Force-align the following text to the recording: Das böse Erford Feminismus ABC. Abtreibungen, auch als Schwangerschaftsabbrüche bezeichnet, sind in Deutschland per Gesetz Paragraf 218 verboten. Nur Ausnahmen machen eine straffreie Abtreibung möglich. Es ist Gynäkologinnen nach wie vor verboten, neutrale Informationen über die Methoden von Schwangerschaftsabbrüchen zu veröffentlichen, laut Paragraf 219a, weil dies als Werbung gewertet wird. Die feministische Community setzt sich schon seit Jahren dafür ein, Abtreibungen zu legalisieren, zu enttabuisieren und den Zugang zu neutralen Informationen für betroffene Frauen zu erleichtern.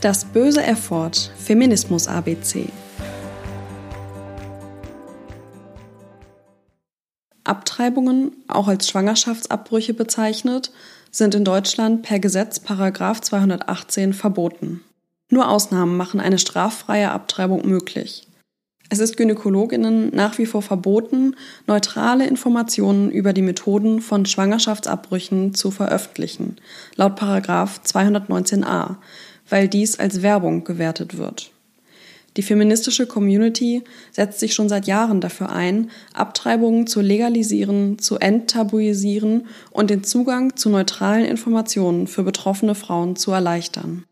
Das 0.00 0.24
böse 0.24 0.62
Erford 0.62 1.30
Feminismus 1.36 2.08
ABC. 2.08 2.70
Abtreibungen, 7.44 8.32
auch 8.48 8.68
als 8.68 8.88
Schwangerschaftsabbrüche 8.88 9.92
bezeichnet, 9.92 10.72
sind 11.10 11.34
in 11.34 11.44
Deutschland 11.44 12.00
per 12.00 12.18
Gesetz 12.18 12.60
Paragraf 12.60 13.20
218 13.20 14.14
verboten. 14.14 14.80
Nur 15.30 15.50
Ausnahmen 15.50 15.98
machen 15.98 16.18
eine 16.18 16.38
straffreie 16.38 17.10
Abtreibung 17.10 17.68
möglich. 17.68 18.26
Es 18.92 18.98
ist 18.98 19.16
Gynäkologinnen 19.16 20.10
nach 20.14 20.38
wie 20.38 20.46
vor 20.46 20.62
verboten, 20.62 21.36
neutrale 21.66 22.26
Informationen 22.26 23.10
über 23.10 23.32
die 23.32 23.42
Methoden 23.42 24.00
von 24.00 24.26
Schwangerschaftsabbrüchen 24.26 25.54
zu 25.54 25.70
veröffentlichen, 25.70 26.56
laut 26.96 27.14
Paragraf 27.14 27.82
219a, 27.84 28.96
weil 29.50 29.68
dies 29.68 29.98
als 29.98 30.22
Werbung 30.22 30.64
gewertet 30.64 31.18
wird. 31.18 31.52
Die 32.36 32.42
feministische 32.42 33.06
Community 33.06 33.82
setzt 34.12 34.38
sich 34.38 34.54
schon 34.54 34.68
seit 34.68 34.86
Jahren 34.86 35.20
dafür 35.20 35.50
ein, 35.50 35.90
Abtreibungen 36.14 36.86
zu 36.86 37.00
legalisieren, 37.00 37.98
zu 37.98 38.18
enttabuisieren 38.18 39.48
und 39.72 39.90
den 39.90 40.04
Zugang 40.04 40.56
zu 40.56 40.70
neutralen 40.70 41.24
Informationen 41.24 42.06
für 42.06 42.22
betroffene 42.22 42.76
Frauen 42.76 43.16
zu 43.16 43.32
erleichtern. 43.32 44.04